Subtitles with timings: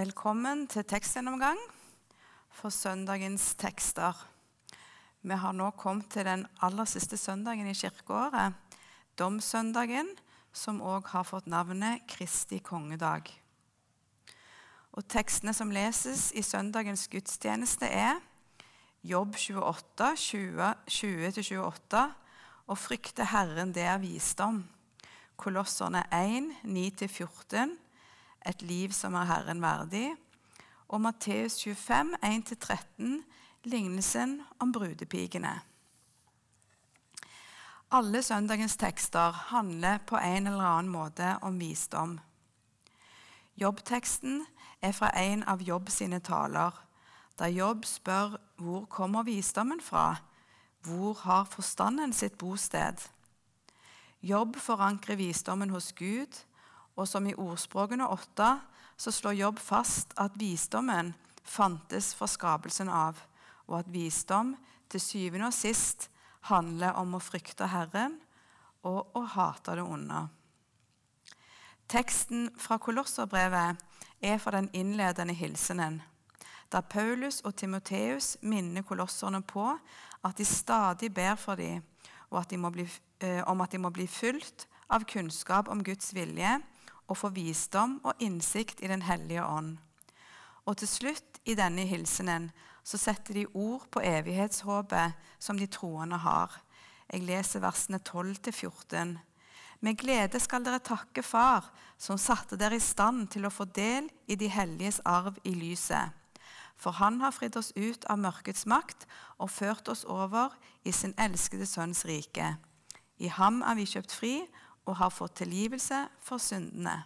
[0.00, 1.58] Velkommen til tekstgjennomgang
[2.56, 4.16] for søndagens tekster.
[5.20, 8.54] Vi har nå kommet til den aller siste søndagen i kirkeåret,
[9.18, 10.08] domsøndagen,
[10.56, 13.28] som òg har fått navnet Kristi kongedag.
[14.96, 18.22] Og Tekstene som leses i søndagens gudstjeneste, er
[19.04, 20.14] Jobb 28,
[20.88, 22.06] 20-28,
[22.72, 24.64] og frykte Herren, det er visdom.
[25.36, 27.76] Kolosserne 1, 9-14,
[28.46, 30.10] et liv som er Herren verdig.
[30.88, 33.20] Og Matteus 25, 1-13,
[33.64, 35.60] lignelsen om brudepikene.
[37.90, 42.20] Alle søndagens tekster handler på en eller annen måte om visdom.
[43.56, 44.44] Jobbteksten
[44.82, 46.70] er fra en av Jobb sine taler,
[47.38, 50.20] der Jobb spør hvor kommer visdommen fra?
[50.84, 53.02] Hvor har forstanden sitt bosted?
[54.22, 56.44] Jobb forankrer visdommen hos Gud,
[56.96, 58.50] og som i ordspråkene åtte
[59.00, 63.16] så slår Jobb fast at visdommen fantes fra skapelsen av,
[63.66, 64.54] og at visdom
[64.90, 66.08] til syvende og sist
[66.50, 68.18] handler om å frykte Herren
[68.86, 70.26] og å hate det onde.
[71.90, 73.80] Teksten fra Kolosserbrevet
[74.22, 76.00] er fra den innledende hilsenen,
[76.70, 79.66] der Paulus og Timoteus minner kolosserne på
[80.22, 81.82] at de stadig ber for dem,
[82.30, 82.86] og at bli,
[83.20, 86.60] eh, om at de må bli fulgt av kunnskap om Guds vilje
[87.10, 89.78] og få visdom og innsikt i Den hellige ånd.
[90.64, 92.50] Og til slutt i denne hilsenen
[92.86, 96.54] så setter de ord på evighetshåpet som de troende har.
[97.10, 99.18] Jeg leser versene 12-14.
[99.80, 104.08] Med glede skal dere takke Far, som satte dere i stand til å få del
[104.28, 106.12] i de helliges arv i lyset.
[106.80, 109.06] For han har fridd oss ut av mørkets makt
[109.38, 112.54] og ført oss over i sin elskede sønns rike.
[113.20, 114.34] I ham er vi kjøpt fri
[114.90, 116.98] og har fått tilgivelse for syndene.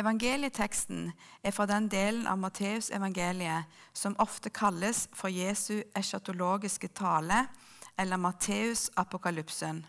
[0.00, 1.10] Evangelieteksten
[1.44, 7.46] er fra den delen av Matteusevangeliet som ofte kalles for Jesu eschatologiske tale,
[7.98, 9.82] eller Matteus-apokalypsen.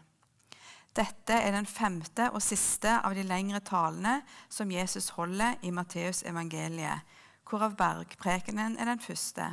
[0.91, 4.18] Dette er den femte og siste av de lengre talene
[4.51, 7.06] som Jesus holder i Matteusevangeliet,
[7.47, 9.47] hvorav bergprekenen er den første.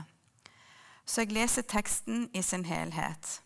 [1.07, 3.39] Så jeg leser teksten i sin helhet.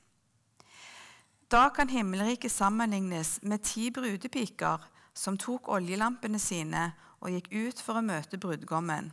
[1.53, 4.81] Da kan himmelriket sammenlignes med ti brudepiker
[5.13, 6.87] som tok oljelampene sine
[7.21, 9.11] og gikk ut for å møte brudgommen.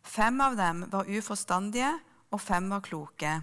[0.00, 1.90] Fem av dem var uforstandige,
[2.32, 3.34] og fem var kloke.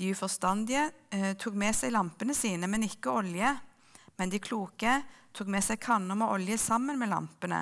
[0.00, 3.52] De uforstandige eh, tok med seg lampene sine, men ikke olje.
[4.16, 4.96] Men de kloke
[5.36, 7.60] tok med seg kanner med olje sammen med lampene.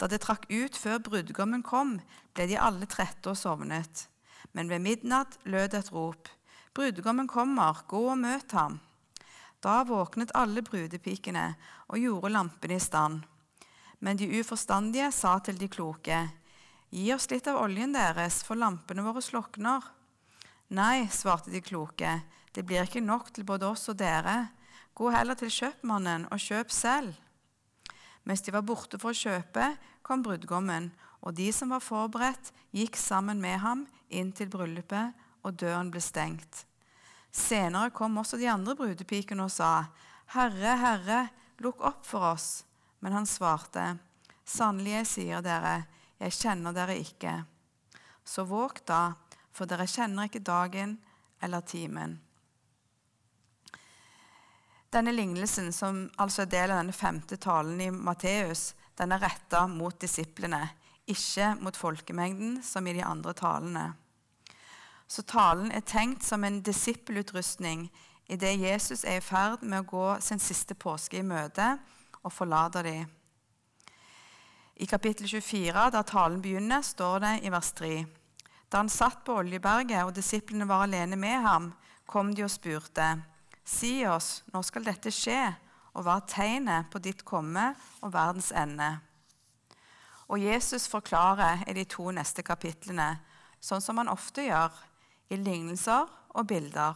[0.00, 1.98] Da det trakk ut før brudgommen kom,
[2.32, 4.06] ble de alle trette og sovnet.
[4.56, 6.32] Men ved midnatt lød et rop.
[6.72, 8.80] Brudgommen kommer, gå og møt ham.
[9.66, 11.48] Da våknet alle brudepikene
[11.90, 13.24] og gjorde lampene i stand.
[13.98, 16.20] Men de uforstandige sa til de kloke,
[16.94, 19.82] Gi oss litt av oljen deres, for lampene våre slokner.
[20.70, 22.12] Nei, svarte de kloke,
[22.54, 24.52] det blir ikke nok til både oss og dere.
[24.96, 27.18] Gå heller til kjøpmannen og kjøp selv.
[28.22, 29.72] Mens de var borte for å kjøpe,
[30.06, 30.92] kom brudgommen,
[31.26, 35.12] og de som var forberedt, gikk sammen med ham inn til bryllupet,
[35.42, 36.64] og døren ble stengt.
[37.36, 39.90] Senere kom også de andre brudepikene og sa,
[40.32, 41.20] Herre, Herre,
[41.60, 42.64] lukk opp for oss.
[43.04, 43.98] Men han svarte,
[44.46, 45.74] Sannelig, jeg sier dere,
[46.22, 47.34] jeg kjenner dere ikke.
[48.24, 49.16] Så våg da,
[49.52, 50.96] for dere kjenner ikke dagen
[51.42, 52.16] eller timen.
[54.94, 59.66] Denne lignelsen, som altså er del av denne femte talen i Matteus, den er retta
[59.68, 60.62] mot disiplene,
[61.10, 63.90] ikke mot folkemengden, som i de andre talene.
[65.06, 67.86] Så talen er tenkt som en disippelutrustning
[68.26, 71.76] idet Jesus er i ferd med å gå sin siste påske i møte
[72.22, 73.06] og forlater dem.
[74.76, 78.04] I kapittel 24, der talen begynner, står det i vers 3.:
[78.68, 81.70] Da han satt på Oljeberget og disiplene var alene med ham,
[82.06, 83.22] kom de og spurte:"
[83.64, 85.56] Si oss, når skal dette skje,
[85.94, 89.00] og hva er tegnet på ditt komme og verdens ende?
[90.28, 93.18] Og Jesus forklarer i de to neste kapitlene,
[93.60, 94.70] sånn som han ofte gjør,
[95.30, 96.06] i lignelser
[96.36, 96.94] og bilder.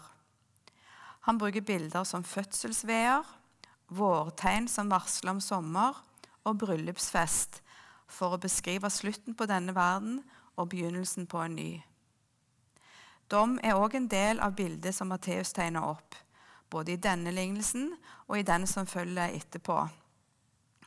[1.29, 3.27] Han bruker bilder som fødselsveier,
[3.91, 5.99] vårtegn som varsler om sommer,
[6.49, 7.61] og bryllupsfest
[8.11, 10.23] for å beskrive slutten på denne verden
[10.57, 11.71] og begynnelsen på en ny.
[13.31, 16.17] Dom er òg en del av bildet som Matteus tegner opp,
[16.71, 17.93] både i denne lignelsen
[18.27, 19.77] og i den som følger etterpå,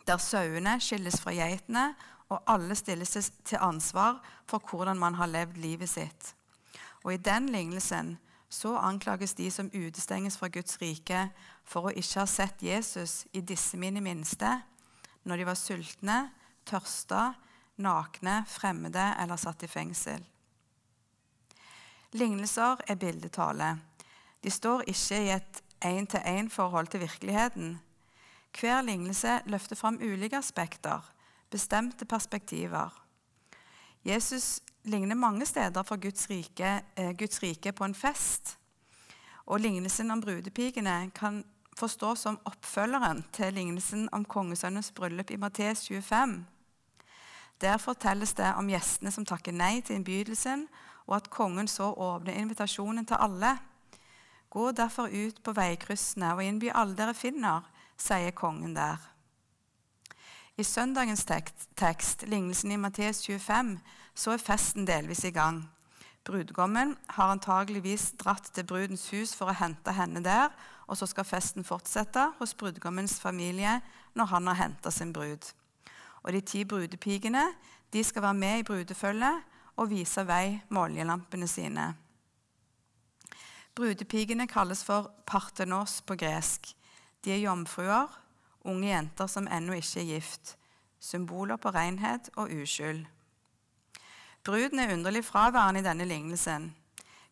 [0.07, 1.93] der sauene skilles fra geitene,
[2.31, 3.13] og alle stilles
[3.45, 4.17] til ansvar
[4.49, 6.31] for hvordan man har levd livet sitt.
[7.03, 8.17] Og i den lignelsen
[8.53, 11.25] så anklages de som utestenges fra Guds rike
[11.65, 14.59] for å ikke ha sett Jesus i disse mine minste,
[15.23, 16.17] når de var sultne,
[16.69, 17.33] tørsta,
[17.81, 20.21] nakne, fremmede eller satt i fengsel.
[22.13, 23.71] Lignelser er bildetale.
[24.43, 27.79] De står ikke i et én-til-én-forhold til virkeligheten.
[28.53, 31.01] Hver lignelse løfter fram ulike aspekter,
[31.49, 32.93] bestemte perspektiver.
[34.03, 38.57] Jesus ligner mange steder for Guds rike, eh, Guds rike på en fest.
[39.45, 41.43] Og lignelsen om brudepikene kan
[41.77, 46.45] forstås som oppfølgeren til lignelsen om kongesønnens bryllup i Mattes 25.
[47.61, 50.67] Der fortelles det om gjestene som takker nei til innbydelsen,
[51.07, 53.57] og at kongen så åpner invitasjonen til alle.
[54.49, 57.63] Gå derfor ut på veikryssene og innby alle dere finner,
[57.97, 59.12] sier kongen der.
[60.53, 63.79] I søndagens tekst, tekst lignelsen i Matteus 25,
[64.13, 65.63] så er festen delvis i gang.
[66.23, 70.53] Brudgommen har antageligvis dratt til brudens hus for å hente henne der,
[70.85, 73.79] og så skal festen fortsette hos brudgommens familie
[74.13, 75.49] når han har henta sin brud.
[76.21, 77.47] Og De ti brudepikene
[77.89, 79.41] de skal være med i brudefølget
[79.81, 81.95] og vise vei med oljelampene sine.
[83.73, 86.75] Brudepikene kalles for partenos på gresk.
[87.25, 88.22] De er jomfruer,
[88.63, 90.55] unge jenter som ennå ikke er gift.
[90.99, 93.05] Symboler på renhet og uskyld.
[94.43, 96.75] Bruden er underlig fraværende i denne lignelsen.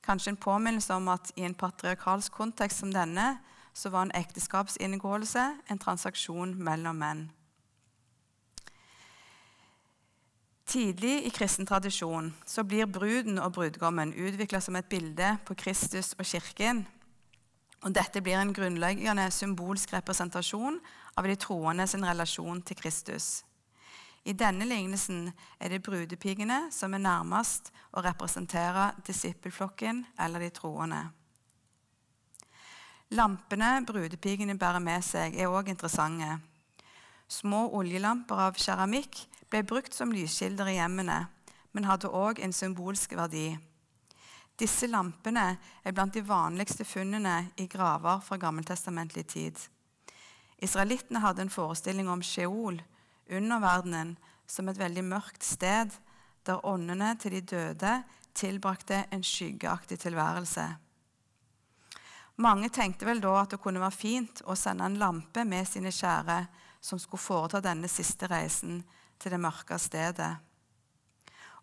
[0.03, 3.37] Kanskje en påminnelse om at i en patriarkalsk kontekst som denne,
[3.73, 7.29] så var en ekteskapsinngåelse en transaksjon mellom menn.
[10.71, 16.13] Tidlig i kristen tradisjon så blir bruden og brudgommen utvikla som et bilde på Kristus
[16.15, 16.85] og kirken.
[17.81, 20.77] Og dette blir en grunnleggende symbolsk representasjon
[21.17, 23.41] av de troende sin relasjon til Kristus.
[24.21, 31.01] I denne lignelsen er det brudepikene som er nærmest å representere disippelflokken eller de troende.
[33.17, 36.37] Lampene brudepikene bærer med seg, er òg interessante.
[37.27, 41.25] Små oljelamper av keramikk ble brukt som lyskilder i hjemmene,
[41.73, 43.57] men hadde òg en symbolsk verdi.
[44.61, 49.57] Disse lampene er blant de vanligste funnene i graver fra gammeltestamentlig tid.
[50.61, 52.77] Israelittene hadde en forestilling om Sheol,
[53.25, 54.13] underverdenen,
[54.45, 55.95] som et veldig mørkt sted
[56.45, 57.95] der åndene til de døde
[58.37, 60.67] tilbrakte en skyggeaktig tilværelse.
[62.41, 65.89] Mange tenkte vel da at det kunne være fint å sende en lampe med sine
[65.93, 66.43] kjære
[66.81, 68.83] som skulle foreta denne siste reisen
[69.21, 70.35] til det mørke stedet.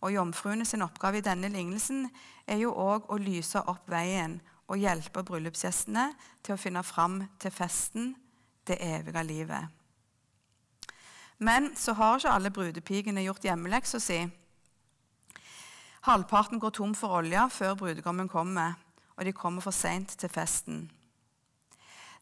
[0.00, 2.06] Og Jomfruene sin oppgave i denne lignelsen
[2.46, 6.10] er jo òg å lyse opp veien og hjelpe bryllupsgjestene
[6.44, 8.12] til å finne fram til festen,
[8.68, 9.68] det evige livet.
[11.38, 14.18] Men så har ikke alle brudepikene gjort hjemmeleksa si.
[16.04, 18.76] Halvparten går tom for olje før brudgommen kommer,
[19.16, 20.86] og de kommer for seint til festen.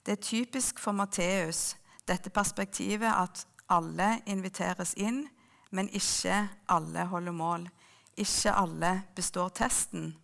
[0.07, 1.77] Det er typisk for Matteus,
[2.09, 5.25] dette perspektivet at alle inviteres inn,
[5.71, 7.69] men ikke alle holder mål.
[8.17, 10.17] Ikke alle består testen.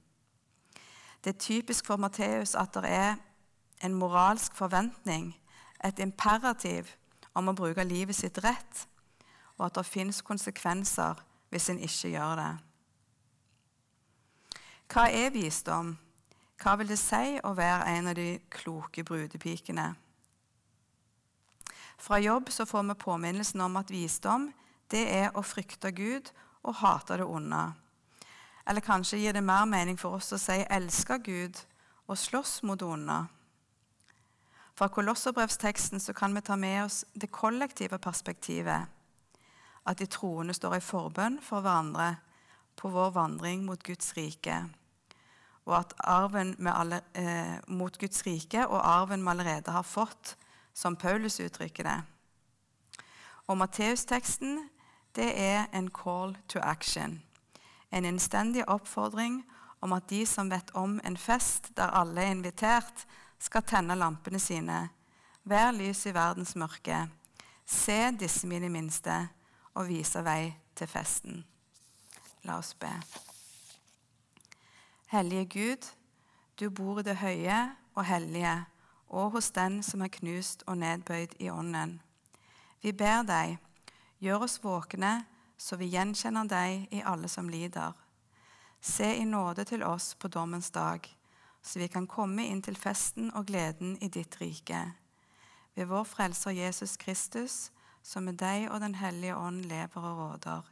[1.25, 3.15] Det er typisk for Matteus at det er
[3.83, 5.35] en moralsk forventning,
[5.85, 6.87] et imperativ,
[7.35, 8.87] om å bruke livet sitt rett,
[9.59, 11.19] og at det fins konsekvenser
[11.51, 12.53] hvis en ikke gjør det.
[14.93, 15.95] Hva er visdom?
[16.63, 19.87] Hva vil det si å være en av de kloke brudepikene?
[22.03, 24.51] Fra jobb så får vi påminnelsen om at visdom
[24.93, 26.31] det er å frykte Gud
[26.63, 27.63] og hate det onde.
[28.69, 31.65] Eller kanskje gir det mer mening for oss å si 'elske Gud'
[32.09, 33.29] og 'slåss mot det onde'.
[34.75, 38.87] Fra kolosserbrevsteksten kan vi ta med oss det kollektive perspektivet.
[39.87, 42.17] At de troende står i forbønn for hverandre
[42.77, 44.57] på vår vandring mot Guds rike.
[45.67, 50.37] Og at arven alle, eh, mot Guds rike og arven vi allerede har fått,
[50.75, 52.03] som Paulus uttrykker det.
[53.47, 54.71] Og Matteusteksten
[55.17, 57.23] det er en call to action.
[57.93, 59.43] En innstendig oppfordring
[59.81, 63.07] om at de som vet om en fest der alle er invitert,
[63.39, 64.89] skal tenne lampene sine.
[65.45, 67.09] Vær lys i verdens mørke.
[67.67, 69.29] Se disse mine minste,
[69.75, 71.45] og vise vei til festen.
[72.45, 72.91] La oss be.
[75.13, 75.89] Hellige Gud,
[76.61, 77.59] du bor i det høye
[77.95, 78.55] og hellige
[79.13, 81.99] og hos den som er knust og nedbøyd i ånden.
[82.83, 83.59] Vi ber deg,
[84.23, 85.25] gjør oss våkne,
[85.59, 87.93] så vi gjenkjenner deg i alle som lider.
[88.81, 91.07] Se i nåde til oss på dommens dag,
[91.63, 94.83] så vi kan komme inn til festen og gleden i ditt rike.
[95.75, 97.71] Ved vår Frelser Jesus Kristus,
[98.03, 100.63] som med deg og Den hellige ånd lever og råder,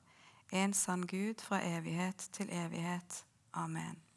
[0.50, 3.24] en sann Gud fra evighet til evighet.
[3.54, 4.09] Amen.